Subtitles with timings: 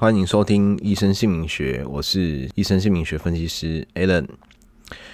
[0.00, 4.26] 欢迎收听《医生姓名学》，我是医生姓名学分析师 Alan，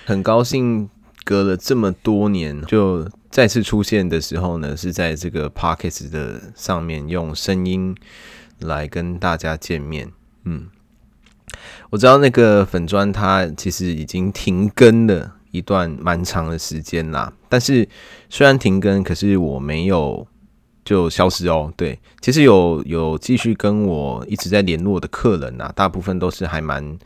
[0.04, 0.88] 很高兴
[1.24, 7.96] 隔了这么多年，就再次出现的时候呢，是在这个 Pocket 的上面用声音
[8.61, 10.12] 来跟大家见面。
[10.45, 10.68] 嗯，
[11.91, 17.89] 我知道那个粉砖它其实已经停更了一段蛮长的时间啦，但是
[18.30, 20.29] 虽然停更，可是我没有。
[20.87, 21.71] 就消失哦。
[21.77, 26.99] 对，其实有有继续跟我一直在联络的客人啊，大部分都是还蛮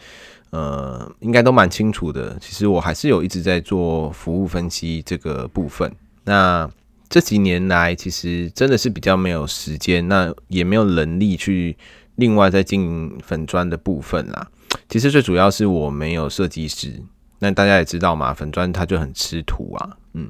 [0.51, 2.39] 呃，应该都蛮清楚的。
[2.39, 5.91] 其实我还是有一直在做服务分析这个部分。
[6.25, 6.71] 那
[7.09, 11.77] 这几年来，其实真的是比较没有时间，那也没有能力去
[12.17, 14.47] 另外再经营粉砖的部分啦。
[14.89, 17.03] 其实最主要是我没有设计师。
[17.39, 20.29] 那大家也知道嘛，粉砖它就很吃图啊，嗯。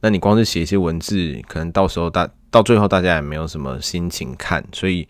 [0.00, 5.06] 那你光是写一些文字，可能到时候大到最后大家也没有什么心情看，所以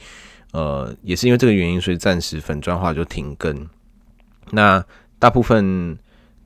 [0.52, 3.66] 呃也是因为这个原因，所以暂时粉砖化就停更。
[4.50, 4.84] 那
[5.18, 5.96] 大部分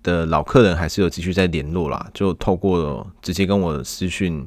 [0.05, 4.47] 的老客人还是有继续在联络啦，就透过直接跟我私讯，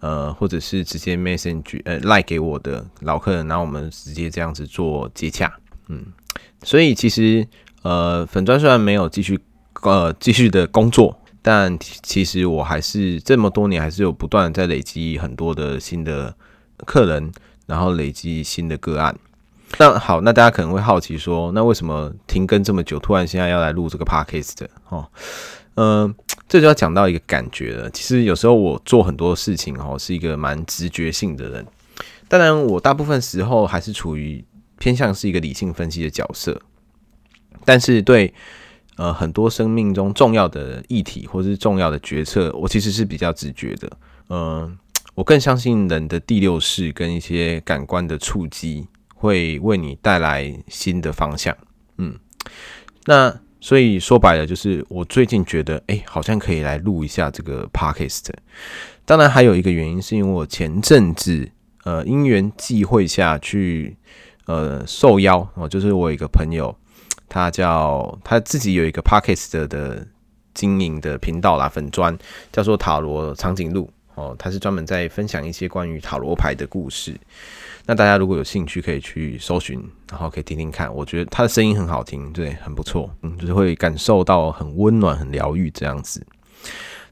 [0.00, 5.52] 呃或者是直接 message 呃赖给我的老客人，然后我们直接这样子做接洽，
[5.88, 6.06] 嗯，
[6.62, 7.46] 所以其实
[7.82, 9.38] 呃粉砖虽然没有继续
[9.82, 11.20] 呃继续的工作。
[11.46, 16.34] 但其实我还是这么多年还是有不断在累积很多的新的
[16.86, 17.30] 客人，
[17.66, 19.14] 然后累积新的个案。
[19.78, 24.66] 那好，那大家可能会好奇说，那为什么停更这么久，突然现在要来录这个 podcast？
[24.88, 25.06] 哦，
[25.74, 26.14] 嗯，
[26.48, 27.90] 这就要讲到一个感觉了。
[27.90, 31.66] 其实有时候我做很多事情哦，是一个蛮直觉性的人。
[32.26, 34.42] 当然，我大部分时候还是处于
[34.78, 36.58] 偏向是一个理性分析的角色，
[37.66, 38.32] 但是对。
[38.96, 43.90] 呃，很多生命中重要的议题或是重要的决策，我其实是比较直觉的。
[44.28, 44.78] 嗯、
[45.16, 51.56] 我更相信人的第六识跟一些感官的触击会为你带来新的方向。
[51.98, 52.16] 嗯，
[53.06, 58.28] 那所以说白了，就是我最近觉得，哎、好像可以来录一下这个 podcast。
[59.04, 61.50] 当然，还有一个原因是因为我前阵子
[61.82, 63.96] 呃因缘际会下去
[64.46, 66.76] 呃受邀哦，就是我有一个朋友。
[67.34, 70.06] 他叫他自己有一个 Podcast 的的
[70.54, 72.16] 经营的频道啦，粉砖
[72.52, 77.18] 叫做塔罗长颈鹿哦，他是专门在分享一些关于塔罗牌的故事。
[77.86, 80.94] 那大家如果有兴趣，可以去搜寻，然后可以听听看。
[80.94, 86.24] 我觉得他的声音很好听，对，很不错，嗯，就是会感受到很温暖、很疗愈这样子。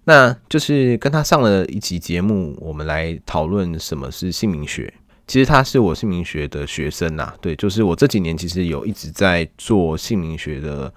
[0.04, 4.94] 那就是跟他上了一集节目，我们来讨论什么是姓名学。
[5.26, 10.92] 其实他是我姓名学的学生呐，对，就是我这几年其实有一直在做姓名学的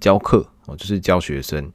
[0.00, 1.72] 教课哦，就是教学生。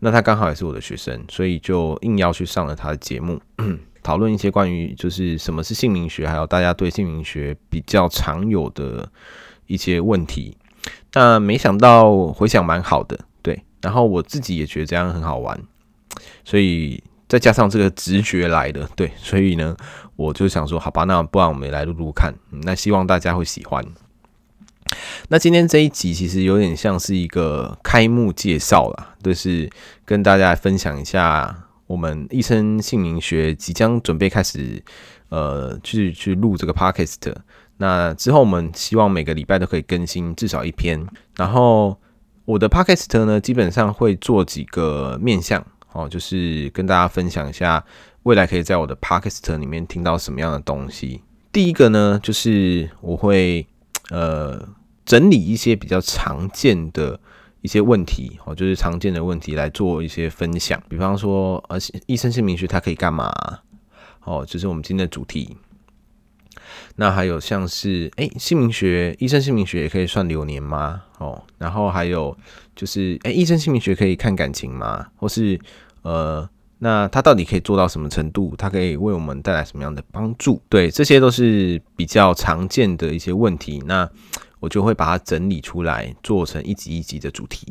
[0.00, 3.40] 那他刚好也是我的学生，所以就硬要去上了他的节目，
[4.02, 9.10] 讨论一些关于就是什么是姓名学，还有大家对姓名学比较常有的
[9.66, 10.56] 一些问题。
[11.12, 15.58] 那没想到回想蛮好的，对，然后我自己也觉得这样很好玩，
[16.44, 17.02] 所以。
[17.30, 19.76] 再加上这个直觉来的，对，所以呢，
[20.20, 23.82] 我就想说，好吧，那不然我们也来录录看，那希望大家会喜欢。
[25.28, 29.70] 那今天这一集其实有点像是一个开幕介绍啦，就是
[30.04, 34.82] 跟大家分享一下我们一生姓名学即将准备开始，
[35.30, 37.34] 呃，去去录这个 podcast。
[37.78, 41.02] 那之后我们希望每个礼拜都可以更新至少一篇，
[41.36, 41.98] 然后
[42.44, 45.64] 我的 podcast 呢，基本上会做几个面向。
[45.92, 47.84] 哦，就是跟大家分享一下
[48.24, 51.22] 未来可以在我的 Podcast 里面听到什么样的东西。
[51.52, 53.66] 第一个呢，就是我会
[54.10, 54.68] 呃
[55.04, 57.18] 整理一些比较常见的
[57.62, 60.82] 一些问题，哦，就是常见的问题来做一些分享。
[60.88, 63.32] 比方说，呃，医生姓名学它可以干嘛？
[64.24, 65.56] 哦，就是我们今天的主题。
[66.96, 71.02] 那还有像是，哎，姓名学，医生姓名学也可以算流年吗？
[71.18, 72.36] 哦，然后还有
[72.76, 75.08] 就是，哎，医生姓名学可以看感情吗？
[75.16, 75.58] 或是，
[76.02, 76.48] 呃，
[76.82, 78.54] 那它到底可以做到什么程度？
[78.56, 80.60] 它可以为我们带来什么样的帮助？
[80.68, 83.82] 对，这些都是比较常见的一些问题。
[83.86, 84.10] 那
[84.60, 87.66] 我就会把它整理出来，做成一集一集的主题。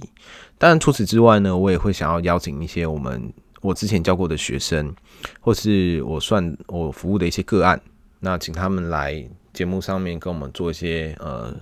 [0.57, 4.93] 当然，除此之外呢，我也会想要邀请一些我们我之前教过的学生，
[5.39, 7.79] 或是我算我服务的一些个案。
[8.19, 9.23] 那请他们来
[9.53, 11.55] 节目上面跟我们做一些呃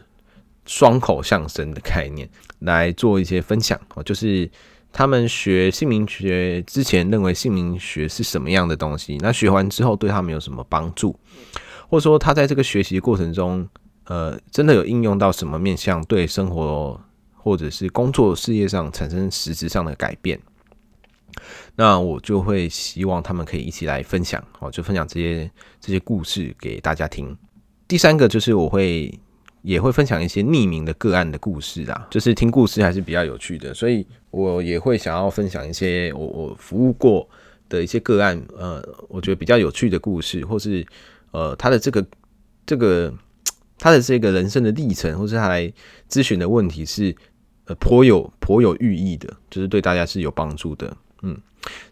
[0.65, 2.29] 双口相声的概念，
[2.59, 4.03] 来做一些分享哦。
[4.03, 4.50] 就是
[4.92, 11.18] 他们学姓名学之前认为姓名学是什么样的东西，那学完之后对他们有什么帮助，
[11.88, 13.68] 或者说他在这个学习过程中，
[14.06, 17.00] 呃，真的有应用到什么面向，对生活
[17.36, 20.39] 或者是工作事业上产生实质上的改变。
[21.75, 27.38] 那我就会希望他们可以一起来分享，哦，就分享这些这些故事给大家听。
[27.88, 29.18] 第三个就是我会
[29.62, 37.27] 也会分享一些匿名的个案的故事啊，就是听故事还是比较有趣的，所以我也会想要分享一些我我服务过
[37.68, 40.86] 的一些个案，呃，我觉得比较有趣的故事，或是
[41.31, 42.06] 呃他的这个
[42.65, 43.13] 这个
[43.77, 45.71] 他的这个人生的历程，或是他来
[46.10, 47.15] 咨询的问题是
[47.65, 51.38] 呃颇有颇有寓意的，就是对大家是有帮助的，嗯，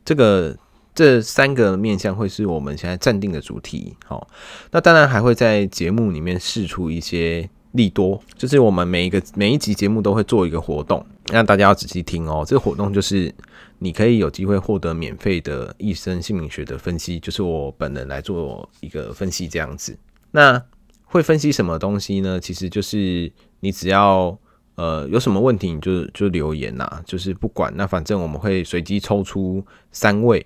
[0.03, 0.57] 这个。
[0.97, 4.25] 这三个面向会是我们现在暂定的主题，好，
[4.71, 12.43] 那当然还会在节目里面试出一些利多，就是我们每一个每一集节目都会做一个活动，那大家要仔细听哦。
[12.47, 13.33] 这个活动就是
[13.79, 19.97] 你可以有机会获得免费的一生姓名学的分析，就是我本人来做一个分析这样子。
[20.31, 20.61] 那
[21.03, 22.39] 会分析什么东西呢？
[22.39, 24.37] 其实就是你只要
[24.75, 30.45] 呃有什么问题，你就就留言呐，就是不管，那反正我们会随机抽出三位。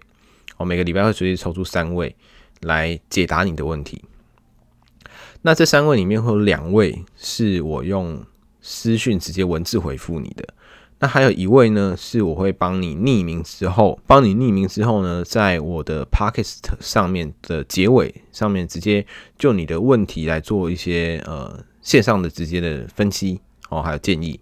[0.57, 2.15] 我每个礼拜会随机抽出三位
[2.61, 4.03] 来解答你的问题。
[5.41, 8.25] 那这三位里面会有两位是我用
[8.61, 10.47] 私讯直接文字回复你的。
[10.99, 19.05] 那还有一位呢，是我会帮你匿名之后，帮你匿名之后呢，在我的 Podcast 上面的结尾上面直接
[19.37, 23.39] 就你的问题来做一些呃线上的直接的分析
[23.69, 24.39] 哦，还有建议。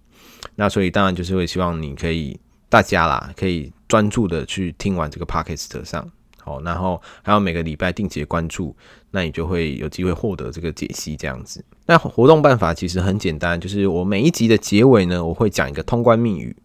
[0.56, 3.72] 那所以当然就是会希望你可以大家啦，可以。
[3.88, 6.06] 专注的去听完这个 podcast 上，
[6.44, 8.76] 好，然后还有每个礼拜定期的关注，
[9.10, 11.64] 那你就会有机会获得这个解析这样子。
[11.86, 16.56] 那活动办法其实很简单，就是我每一集的结尾呢，我会讲一个通关密语。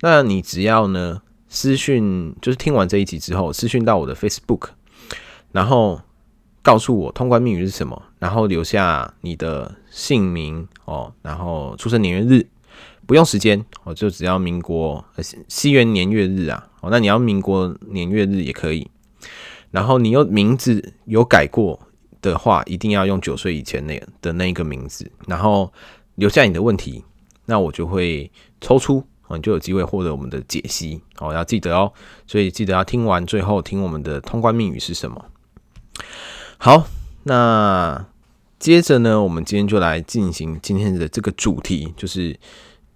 [0.00, 4.68] 那你只要呢私讯，就是听完这一集之后，私讯到我的 Facebook，
[5.52, 6.00] 然后
[6.62, 12.46] 告诉我通关密语是什么，然后留下你的姓名哦，然后出生年月日。
[13.04, 15.04] 不用时间，我就只要民国
[15.48, 18.88] 西元年月日啊，哦，那你要民国年月日也可以。
[19.72, 21.80] 然后你有名字有改过
[22.20, 25.72] 的话，一定要用九岁以前那的那一个名字，然后
[26.14, 27.02] 留下你的问题，
[27.46, 28.30] 那我就会
[28.60, 31.92] 抽出，你就有机会获得我们的解析哦，要记得哦，
[32.26, 35.24] 所以记得要听完最后听我们的通关密语是什么。
[36.58, 36.86] 好，
[37.24, 38.06] 那
[38.58, 42.38] 接着呢，我们今天就来进行今天的这个主题，就是。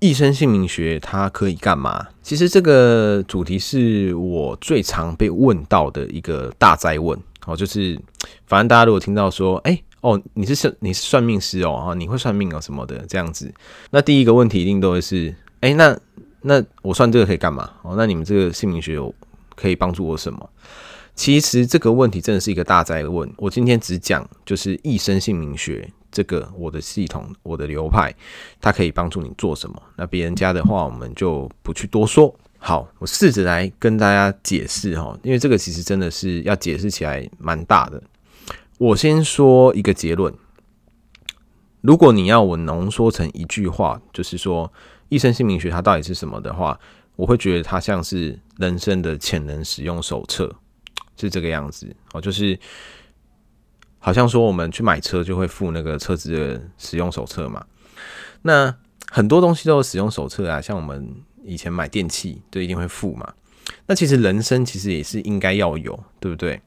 [0.09, 2.07] 一生姓名学它可以干嘛？
[2.23, 7.99] 其实这个主题是我最常被问到的一个大哉问哦，就是
[8.47, 13.53] 反正大家如果听到说，哎哦，你是算你是算命师哦，你会算命哦什么的这样子，
[13.91, 15.99] 那第一个问题一定都会是，哎，那
[16.43, 17.71] 那我算这个可以干嘛？
[17.83, 19.13] 哦，那你们这个姓名学有
[19.55, 20.49] 可以帮助我什么？
[21.15, 25.91] 其实这个问题真的是一个大哉问，我今天只讲就是一生姓名学。
[26.17, 28.11] 这个我的系统，我的流派，
[28.59, 29.83] 它可以帮助你做什么？
[29.97, 32.35] 那别人家的话，我们就不去多说。
[32.57, 38.03] 好，我试着来跟大家解释哈，因为这个其实真的是要解释起来蛮大的。
[38.79, 40.33] 我先说一个结论：
[41.83, 44.73] 如果你要我浓缩成一句话，就是说
[45.11, 46.81] 一生姓名学它到底是什么的话，
[47.17, 50.51] 我会觉得它像是人生的潜能使用手册，
[51.19, 52.59] 是这个样子哦，就是。
[54.07, 57.67] 好像说我们去买车就会付那个车子的使用手册嘛，
[58.43, 58.73] 那
[59.11, 61.13] 很多东西都有使用手册啊，像我们
[61.43, 63.35] 以前买电器就一定会付嘛。
[63.87, 66.63] 那其实人生其实也是应该要有，对不对？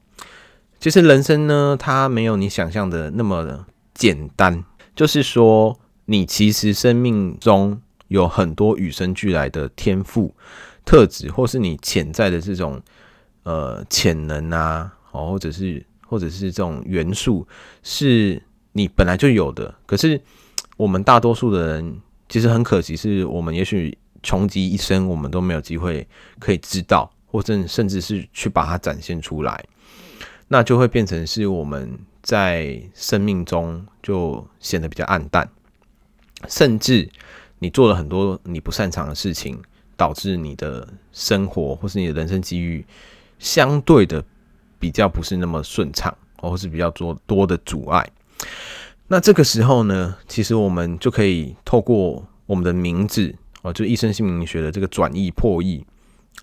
[0.81, 10.35] 其实人生呢，它没有你想象的那么简单，就是说你其实生命中有很多与生俱来的天赋
[10.83, 12.81] 特质，或是你潜在的这种
[13.44, 15.85] 呃潜能啊，哦，或者是。
[16.09, 17.47] 或者是这种元素
[17.83, 20.19] 是你本来就有的，可是
[20.75, 26.07] 我们大多数的人其实很可惜，是我们也许穷极一生，我们都没有机会
[26.39, 29.63] 可以知道，或者甚至是去把它展现出来，
[30.47, 35.47] 那就会变成是我们在生命中就显得比较暗淡，
[36.47, 37.07] 甚至
[37.59, 39.61] 你做了很多你不擅长的事情，
[39.95, 42.83] 导致你的生活或是你的人生机遇
[43.37, 44.25] 相对的。
[44.80, 48.09] 比较不是那么顺畅，或是比较多多的阻碍。
[49.07, 55.86] 那这个时候呢，其实我们就可以透过我们的名字哦，就一生姓名学的这个转译破译，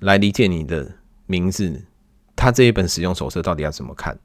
[0.01, 1.85] 来理解你的名字，
[2.35, 4.19] 它这一本使用手册到底要怎么看？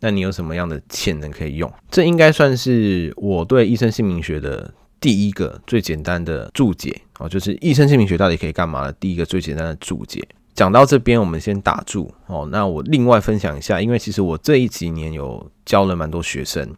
[0.00, 1.72] 那你有什么样的潜能可以用？
[1.90, 10.26] 这应该算是我对一生姓名学的第一个最简单的注解哦，就是一生姓名学到底可以干嘛的第一个最简单的注解。
[10.62, 12.48] 讲到这边，我们先打住哦。
[12.52, 16.72] 那我另外分享一下，因为其实我这一几年有教了蛮多学生，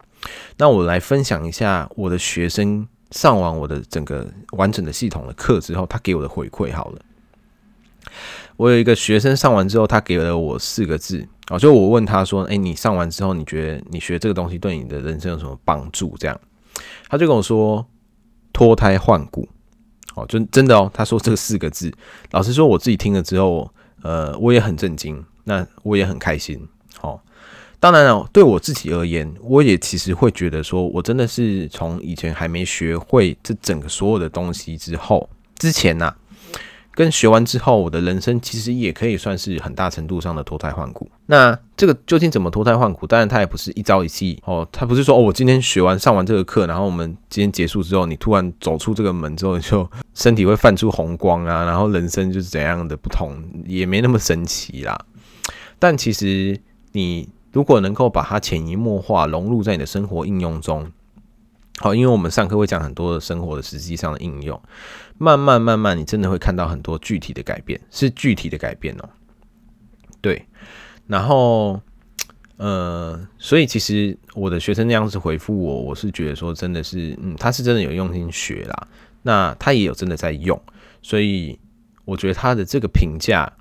[0.57, 6.75] 那我来分享一下我的学生上完我的整个完整的系统的课之后，他给我的回馈。
[6.75, 6.99] 好了，
[8.57, 16.41] 我有一个学生上完之后，他给了我四个字哦，就我问他说：“诶，你上完之后，你觉得你学这个东西对你的人生有什么帮助？”这样，
[17.11, 17.87] 他就跟我说
[18.51, 19.47] ：“脱胎换骨。
[20.15, 21.93] 哦，真真的哦，他说这四个字，
[22.31, 23.71] 老实说，我自己听了之后，
[24.03, 26.69] 呃，我也很震惊，那我也很开心。
[26.99, 27.21] 好、哦，
[27.81, 35.29] 当然了，对我自己而言，我也其实会觉得说，我真的是从以前还没学会这整个所有的东西之后，
[35.59, 36.15] 之前呐、
[36.95, 41.11] 跟学完之后，我的人生其实也可以算是很大程度上的脱胎换骨。
[41.27, 43.07] 那这个究竟怎么脱胎换骨？
[43.07, 53.37] 当然，它也不是一朝一夕哦，它不是说哦，我今天学完上完这个课，然后我们今天结束之后，你突然走出这个门之后，就身体会泛出红光啊， 然后人生就是怎样的不同，
[53.67, 54.97] 也没那么神奇啦。
[55.79, 56.61] 但其实
[56.93, 60.91] 你如果能够把它潜移默化融入在你的生活应用中。
[61.79, 64.61] 好，因为我们上课会讲很多的生活的实际上的应用，
[65.19, 69.09] 慢慢慢慢，你真的会看到很多具体的改变，是具体的改变哦。
[70.21, 70.47] 对，
[71.07, 71.81] 然后，
[72.59, 78.89] 呃，所以其实我的学生那样子回复我，我是觉得说真的是，嗯，他是真的有用心学啦，
[79.23, 80.61] 那他也有真的在用，
[81.03, 81.59] 所以
[82.05, 83.53] 我觉得他的这个评价。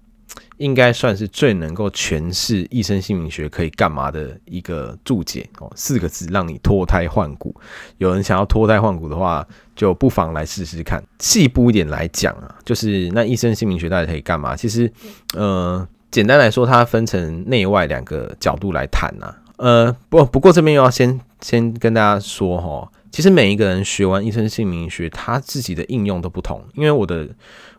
[0.63, 7.53] 应该算是最能够诠释一生姓名学可以干嘛的一个注解哦，四个字让你脱胎换骨。
[7.97, 11.03] 有人想要脱胎换骨的话，就不妨来试试看。
[11.19, 14.55] 细部一点来讲啊，就是那一生姓名学到底可以干嘛？
[14.55, 14.89] 其实，
[15.35, 19.35] 呃，简单来说，它分成内外两个角度来谈呐。
[19.57, 22.89] 呃，不不过这边又要先先跟大家说哈。
[23.11, 26.63] 其实每一个人学完一生姓名学，他自己的应用都不同。
[26.73, 27.29] 因为我的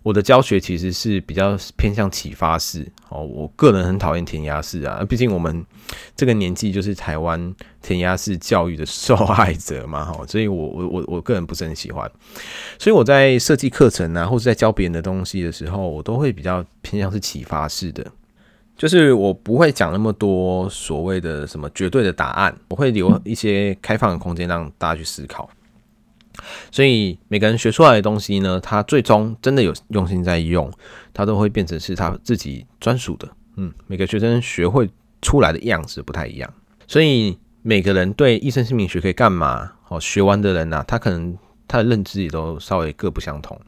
[0.04, 5.64] 我的教学其实是比较偏向启发式哦，我个人很讨厌填鸭式啊，毕竟我们
[6.14, 12.08] 这个年纪就是台湾填鸭式教育的受害者嘛，哈，所以我我我我个人不是很喜欢。
[12.78, 18.06] 所以我在设计课程啊，或者在教别人的东西的时候，我都会比较偏向是启发式的。
[18.76, 25.48] 就是我不会讲那么多所谓的什么绝对的答案，我会留一些开放的空间让大家去思考。
[26.70, 30.70] 所以每个人学出来的东西呢，他最终真的有用心在用，
[31.12, 33.28] 他都会变成是他自己专属的。
[33.56, 34.90] 嗯，每个学生学会
[35.22, 36.52] 出来的样子不太一样，
[36.86, 39.72] 所以每个人对一生姓名学可以干嘛？
[39.88, 41.36] 哦，学完的人呢、他可能
[41.68, 43.58] 他的认知也都稍微各不相同。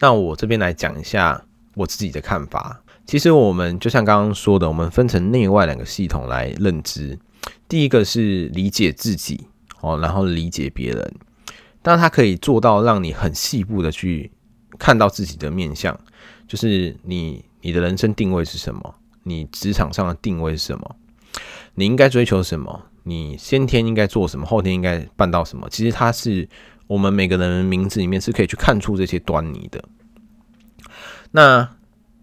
[0.00, 1.44] 那我这边来讲一下
[1.74, 2.82] 我自己的看法。
[3.04, 7.18] 其实我们就像刚刚说的，我们分成内外两个系统来认知。
[7.68, 9.46] 第一个是理解自己
[9.80, 11.14] 哦，然后理解别人。
[11.82, 14.30] 当它可以做到让你很细部的去
[14.78, 15.98] 看到自己的面相，
[16.46, 18.94] 就是你你的人生定位是什么？
[19.24, 20.96] 你职场上的定位是什么？
[21.74, 22.86] 你应该追求什么？
[23.04, 24.46] 你先天应该做什么？
[24.46, 25.68] 后天应该办到什么？
[25.70, 26.48] 其实它是
[26.86, 29.82] 我们每个人名字里面是可以去看出这些端倪的。
[31.30, 31.68] 那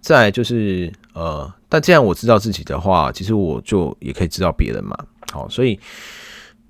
[0.01, 4.97] 再就是呃，但既然我知道自己的话，其实我就也可以知道别人嘛。
[5.31, 5.79] 好，所以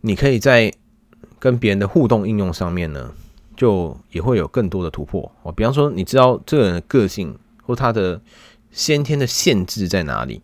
[0.01, 0.74] 你可以在
[1.39, 3.12] 跟别人的互动应用上面呢，
[3.55, 5.31] 就也会有更多的突破。
[5.43, 8.22] 哦，比方说，你知道这个人的个性或他的
[8.72, 10.41] 先天的限制在哪里，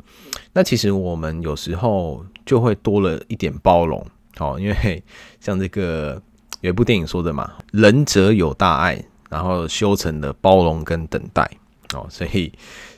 [0.53, 4.05] 那其实我们有时候就会多了一点包容。
[4.39, 5.03] 哦，因为
[5.39, 6.21] 像这个
[6.61, 11.49] 有一部电影说的嘛，“仁者有大爱”，然后修成的包容跟等待。
[11.93, 12.51] 哦，所以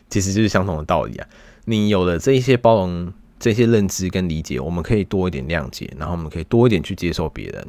[0.09, 1.27] 其实就是相同的道理啊。
[1.65, 7.67] 你有了这一些包容、这些认知跟理解，我们可以多一点谅解，然后我们可以多一点去接受别人。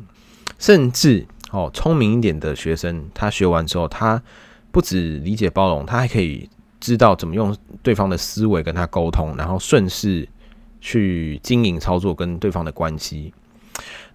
[0.58, 4.22] 甚至哦，聪明一点的学生，他学完之后，他
[4.70, 6.48] 不止理解包容，他还可以
[6.78, 10.28] 知道怎么用对方的思维跟他沟通，然后顺势
[10.80, 13.32] 去经营操作跟对方的关系。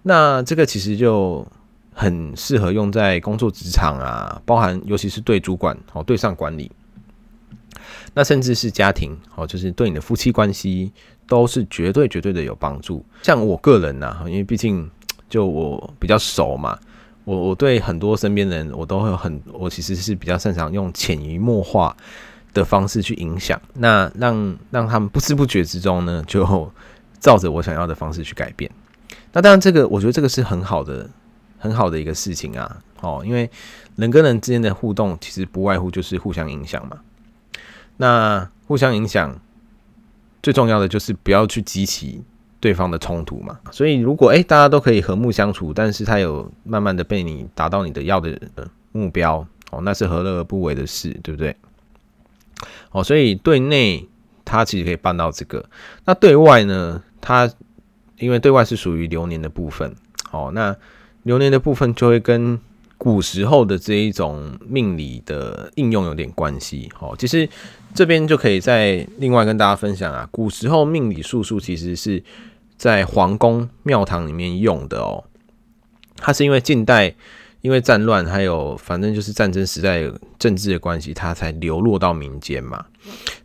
[0.02, 1.46] 那这个其实就
[1.92, 6.70] 很适合用在工作职场啊，包含尤其是对主管哦，对上管理。
[8.14, 10.92] 那甚至是家庭哦，就是对你的夫妻关系
[11.26, 13.04] 都是绝对绝对的有帮助。
[13.22, 14.88] 像我个人呐，因为毕竟
[15.34, 16.78] 就我比较熟嘛，
[17.24, 21.96] 我我对很多身边的人我都会有很，我其实是比较擅长用潜移默化
[22.52, 26.70] 的方式去影响，那让让他们不知不觉之中呢，就
[27.18, 28.70] 照着我想要的方式去改变。
[29.32, 31.10] 那当然，这个我觉得这个是很好的
[31.58, 33.50] 很好的一个事情啊，哦，因为
[33.96, 37.00] 人跟人之间的互动其实不外乎就是互相影响嘛。
[37.96, 39.36] 那互相影响，
[40.40, 42.22] 最重要的就是不要去激起
[42.64, 43.58] 对方的冲突嘛。
[43.70, 48.40] 所以如果诶、欸、大家都可以和睦相处，但是他有慢慢的被你达到你的要的
[48.92, 51.54] 目标哦，那是何乐而不为的事，对不对？
[52.92, 54.08] 哦，所以对内
[54.46, 55.62] 他其实可以办到这个，
[56.06, 57.52] 那对外呢，他
[58.18, 59.94] 因为对外是属于流年的部分，
[60.30, 60.74] 哦，那
[61.24, 62.58] 流年的部分就会跟。
[62.96, 67.46] 古时候的这一种命理的应用有点关系，哦，其实
[67.92, 70.26] 这边就可以再另外跟大家分享啊。
[70.30, 72.22] 古时候命理术数其实是
[72.76, 75.24] 在皇宫庙堂里面用的哦，
[76.16, 77.14] 它是因为近代
[77.60, 80.02] 因为战乱还有反正就是战争时代
[80.38, 82.84] 政治的关系，它才流落到民间嘛。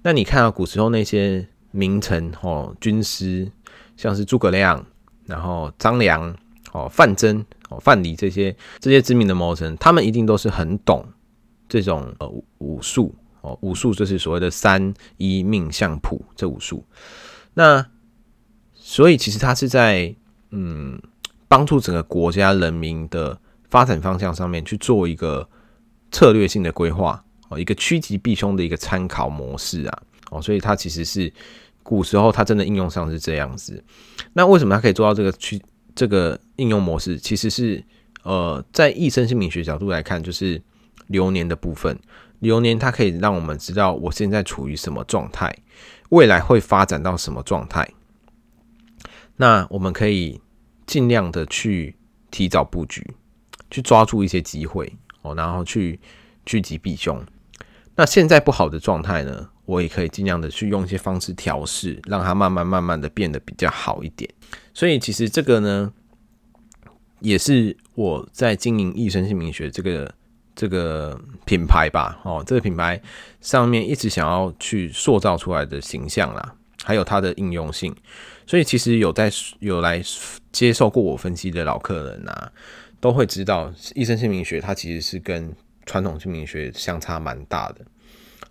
[0.02, 3.50] 那你看到古时候那些名臣哦，军师，
[3.96, 4.86] 像是诸葛亮，
[5.26, 6.36] 然后张良
[6.74, 11.06] 哦，范增哦，范蠡这些这些知名的谋臣，他们一定都是很懂
[11.70, 16.84] 这种呃武术哦，武术就是所谓的三一命相卜这武术。
[17.54, 17.86] 那
[18.90, 20.16] 所以其实它是在
[20.50, 21.00] 嗯
[21.48, 23.40] 帮助整个国家人民的。
[23.70, 25.48] 发展方向上面去做一个
[26.12, 31.32] 策略性的规划哦，一个趋吉避凶的一个参考模式啊哦，所以它其实是
[31.84, 33.84] 古时候它真的应用上是这样子。
[34.34, 35.62] 那为什么它可以做到这个趋
[35.94, 37.20] 这个应用模式？
[37.20, 37.84] 其实是
[38.24, 40.60] 呃，在易生姓名学角度来看，就是
[41.06, 41.96] 流年的部分。
[42.40, 45.56] 流年它可以让我们知道我现在处于什么状态，
[46.10, 47.88] 未来会发展到什么状态。
[49.40, 50.40] 那我们可以
[50.86, 51.96] 尽量的去
[52.30, 53.16] 提早布局。
[53.72, 54.92] 去抓住一些机会
[55.22, 56.00] 哦，然后去
[56.44, 57.24] 趋吉避凶。
[57.94, 64.28] 那现在不好的状态呢，我也可以尽量的去用一些方式调试，让它慢慢慢慢的变得比较好一点。
[64.74, 65.94] 所以其实这个呢，
[67.20, 70.12] 也是我在经营益生姓名学这个
[70.56, 73.00] 这个品牌吧，哦，这个品牌
[73.40, 77.96] 上面一直想要去塑造出来的形象啦，还有它的应用性。
[78.50, 80.02] 所以其实有在有来
[80.52, 82.52] 接受过我分析的老客人啊。
[83.00, 85.54] 都会知道，医生姓名学它其实是跟
[85.86, 87.76] 传统姓名学相差蛮大的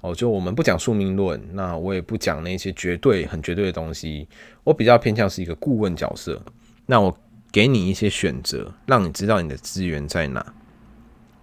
[0.01, 0.15] 哦。
[0.15, 4.27] 就我们不讲宿命论，那我也不讲那些绝对很绝对的东西，
[4.65, 6.41] 我比较偏向是一个顾问角色。
[6.87, 7.15] 那我
[7.51, 10.55] 给你一些选择，让你知道你的资源在哪，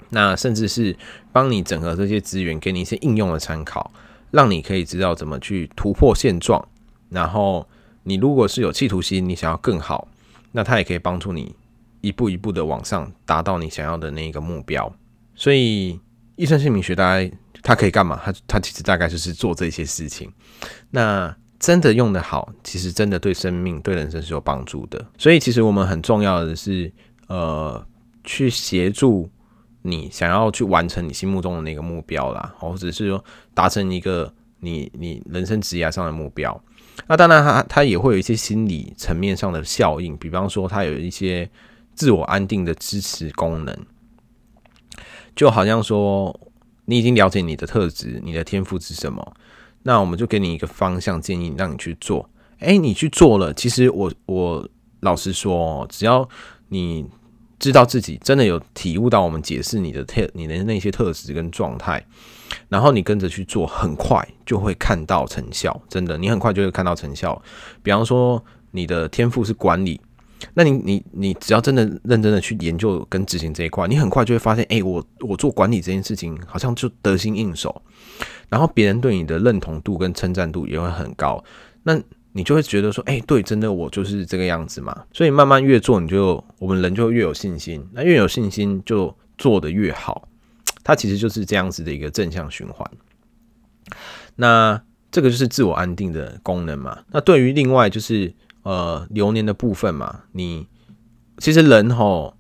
[0.10, 0.98] 那甚至是
[1.32, 3.92] 帮你整合这些资源，给你一些应用的参考，
[4.32, 6.68] 让你可以知道怎么去突破现状。
[7.10, 7.68] 然后
[8.06, 10.08] 你如果是有企图心，你想要更好，
[10.54, 11.54] 那它也可以帮助你。
[12.02, 14.96] 一步一步的往上，达到你想要的那个目标。
[15.34, 16.00] 所以，
[16.36, 17.32] 易生姓名学大概
[17.64, 18.22] 它可以干嘛？
[18.24, 20.32] 它它其实大概就是做这些事情。
[20.92, 25.04] 那真的用得好，其实真的对生命、对人生是有帮助的。
[25.18, 26.94] 所以，其实我们很重要的是，
[27.26, 27.84] 呃，
[28.24, 29.28] 去协助
[29.82, 36.64] 你想要去完成你心目中的那个目标啦，或者是说达成一个你你人生职业上的目标。
[37.08, 41.50] 那当然，它它也会有一些心理层面上的效应，比方说，它有一些。
[41.98, 43.74] 自我安定的支持功能，
[45.34, 46.38] 就好像说，
[46.84, 49.34] 你已经了解你的特质，你的天赋是什么，
[49.84, 52.30] 那我们就给你一个方向建议，让你去做。
[52.60, 54.68] 诶，你去做了，其实我我
[55.00, 56.28] 老实说，只要
[56.68, 57.06] 你
[57.60, 62.06] 知道自己真的有体悟到我们解释你的特你的那些特质跟状态，
[62.70, 65.82] 然后你跟着去做，很快就会看到成效。
[65.90, 67.42] 真的，你很快就会看到成效。
[67.82, 70.00] 比方说，你的天赋是管理。
[70.54, 77.82] 那你你你只要真的认真的去研究跟执行这一块，你很快就会发现，哎、我我做管理这件事情好像就得心应手，
[78.50, 81.42] 然后别人对你的认同度跟称赞度也会很高，
[81.84, 82.00] 那
[82.34, 85.06] 你就会觉得说，哎、对，真的我就是这个样子嘛。
[85.14, 90.28] 所以慢慢越做，你就我们人就越有信心，那越有信心就做得越好，
[90.86, 92.90] 它其实就是这样子的一个正向循环。
[94.38, 97.00] 那这个就是自我安定的功能嘛。
[97.12, 98.34] 那对于另外就是。
[98.66, 100.68] 呃，流年的部分嘛，你
[101.38, 102.36] 其实人吼，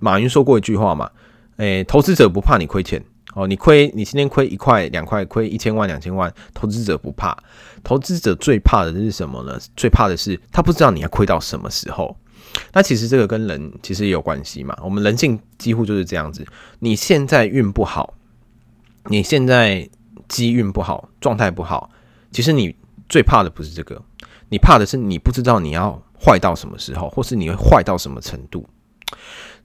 [0.00, 1.10] 马云说过一句话嘛，
[1.58, 7.36] 诶，投资者不怕你亏钱哦，你亏你今天亏一块两块，亏一千万两千万，投资者不怕，
[7.82, 9.58] 投资者最怕的是什么呢？
[9.76, 12.16] 最怕的是他不知道你要亏到什么时候。
[12.72, 16.46] 那其实这个跟人其实也有关系嘛，我们人性几乎就是这样子，
[16.80, 18.14] 你现在运不好，
[19.06, 19.88] 你现在
[20.28, 21.90] 机运不好，状态不好，
[22.32, 22.74] 其实你
[23.08, 24.02] 最怕的不是这个。
[24.50, 28.64] 你怕的是你不知道你要坏到什么时候，或是你会坏到什么程度。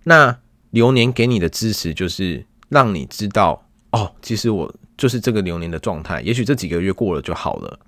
[0.03, 0.39] 那
[0.71, 6.21] 流年给你的支持就是让你知道，哦，其实我就是这个流年的状态。
[6.21, 7.79] 也许这几个月过了就好了，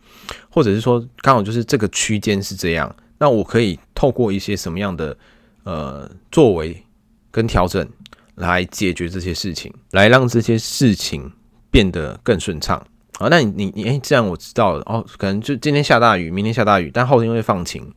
[0.49, 2.93] 或者是说刚好就是这个区间是这样。
[3.21, 5.15] 那我可以透过一些什么样的
[5.63, 6.83] 呃作为
[7.29, 7.87] 跟调整
[8.33, 11.31] 来解决这些事情，来让这些事情
[11.69, 12.83] 变得更顺畅。
[13.19, 15.05] 啊，那你你你，哎，这样我知道了哦。
[15.19, 17.87] 可能就今天下大雨，明天下大雨，但后天会放晴。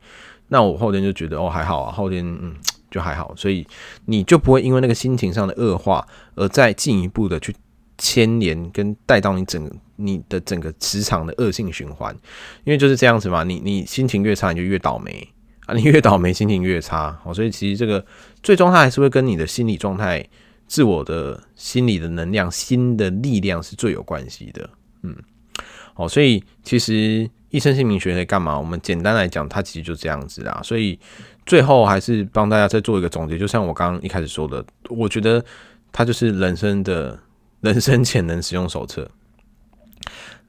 [0.49, 2.55] 那我后天就觉得哦，还好啊，后天嗯
[2.91, 3.65] 就还好，所以
[4.05, 7.55] 你就不会因为那个心情上的恶化，而再进一步的去
[7.97, 12.15] 牵连跟带到你整你的整个磁场的恶性循环。
[12.63, 15.27] 因为就是这样子嘛，你你心情越差，你就越倒霉
[15.65, 17.19] 啊，你越倒霉，心情越差。
[17.23, 18.05] 哦，所以其实这个
[18.43, 20.27] 最终它还是会跟你的心理状态、
[20.67, 24.69] 自我的心理的能量、心的力量是最有关系的。
[25.03, 25.15] 嗯，
[25.95, 28.59] 哦，所以其实一生姓名学可以干嘛？
[28.59, 30.59] 我们简单来讲，它其实就这样子啦。
[30.63, 30.99] 所以
[31.45, 35.43] 最后还是帮大家再做一个总结，就像我刚刚一开始说的，我觉得
[35.91, 37.17] 它就是人生的
[37.65, 39.09] 人生潜能使用手册。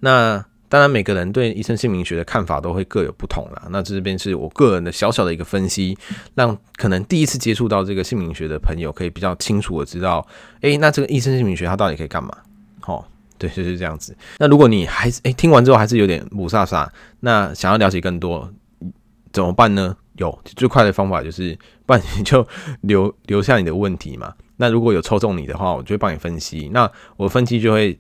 [0.01, 3.69] 那当然，每个人对医生姓名学的看法都会各有不同啦。
[3.71, 5.97] 那这边是我个人的小小的一个分析，
[6.35, 10.27] 让可能第一次接触到这个姓名学的朋友可以比较清楚的知道，
[10.61, 12.37] 诶，那这个医生姓名学它到底可以干嘛？
[12.81, 14.17] 好，对，就是这样子。
[14.39, 16.89] 那如果你还是诶听完之后还是有点雾煞煞，
[17.21, 18.53] 那想要了解更多
[19.33, 19.97] 怎么办呢？
[20.17, 22.47] 有最快的方法就是，不然你就
[22.81, 24.35] 留留下你的问题嘛。
[24.57, 26.71] 那如果有抽中你的话，我就会帮你分析。
[26.73, 27.99] 那我分析就会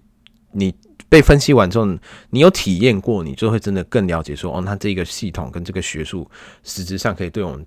[0.53, 0.75] 你。
[1.09, 1.87] 被分析完之后，
[2.31, 6.29] 你有体验过，你就会真的更了解说，哦，那这个系统跟这个学术
[6.65, 7.65] 实质上可以对我们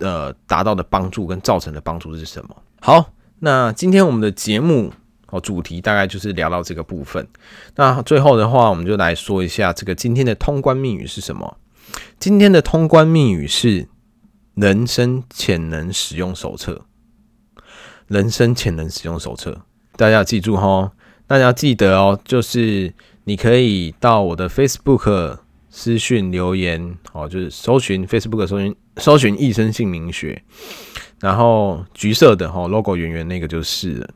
[0.00, 2.62] 呃达到的帮助跟造成的帮助是什么？
[2.80, 4.92] 好，那今天我们的节目
[5.28, 7.24] 哦主题大概就是聊到这个部分。
[7.76, 11.56] 那最后的话，我们就来说一下这个今天的通关密语是什么？
[12.18, 13.86] 今天的通关密语是
[14.54, 16.84] 人生潜能使用手册。
[18.12, 19.62] 人生潜能使用手册，
[19.96, 20.92] 大家要记住哈。
[21.26, 22.92] 大家记得哦，就是
[23.24, 25.38] 你可以到我的 Facebook
[25.70, 30.42] 私讯留言哦，就是搜寻 Facebook 搜寻搜寻一生姓名学，
[31.20, 34.10] 然后橘色的哈 logo 圆圆那个就是了。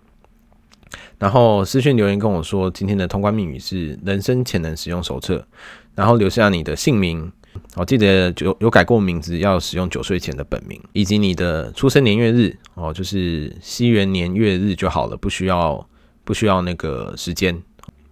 [1.18, 5.46] 然后私讯留言跟我说，今天的通关密语是人生潜能使用手册，
[5.94, 7.32] 然后留下你的姓名，
[7.74, 15.86] 我记得有有改过名字，要使用九岁前的本名，以及你的出生年月日哦，就是西元年月日就好了，不需要。
[16.26, 17.56] 不需要那个时间，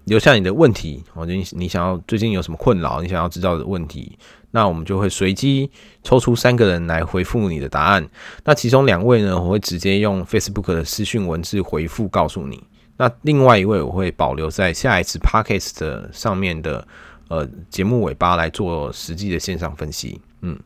[0.04, 4.16] 留下你的问题，哦你你想要最近有什么困扰，你想要知道的问题，
[4.52, 5.68] 那我们就会随机
[6.04, 8.09] 抽出三个人来回复你的答案。
[8.44, 12.62] 那其中两位呢，我会直接用 Facebook 的私讯文字回复告诉你。
[12.98, 16.87] 那另外一位我会保留在下一次 Podcast 上面的
[17.28, 20.20] 呃节目尾巴来做实际的线上分析。
[20.42, 20.58] 嗯，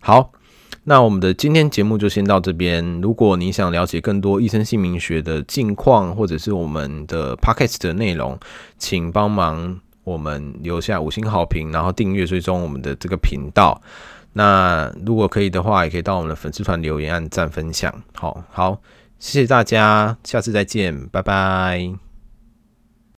[0.00, 0.32] 好。
[0.82, 2.82] 那我们的今天节目就先到这边。
[3.02, 8.36] 如果你想了解更多一生姓名学的近况，或者是我们的 podcast 的内容，
[8.78, 13.80] 请帮忙我们留下五星好评，然后订阅追踪我们的这个频道。
[14.32, 17.92] 那如果可以的话，也可以到我们的粉丝团留言、按赞、分享。
[18.14, 18.80] 好好，
[19.18, 22.09] 谢谢大家，下次再见，拜拜。